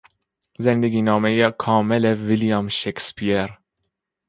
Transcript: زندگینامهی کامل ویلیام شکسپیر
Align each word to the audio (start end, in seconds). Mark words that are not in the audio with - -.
زندگینامهی 0.59 1.51
کامل 1.51 2.05
ویلیام 2.05 2.67
شکسپیر 2.67 3.49